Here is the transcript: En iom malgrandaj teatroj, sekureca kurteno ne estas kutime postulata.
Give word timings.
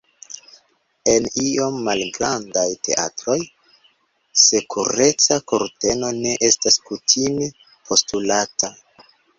En 1.11 1.27
iom 1.43 1.77
malgrandaj 1.87 2.65
teatroj, 2.89 3.37
sekureca 4.47 5.41
kurteno 5.53 6.11
ne 6.25 6.37
estas 6.51 6.83
kutime 6.91 7.55
postulata. 7.73 8.77